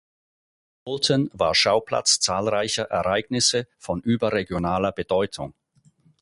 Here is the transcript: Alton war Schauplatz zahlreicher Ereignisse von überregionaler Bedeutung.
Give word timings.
Alton 0.83 1.29
war 1.31 1.53
Schauplatz 1.53 2.19
zahlreicher 2.19 2.85
Ereignisse 2.85 3.67
von 3.77 4.01
überregionaler 4.01 4.91
Bedeutung. 4.91 5.53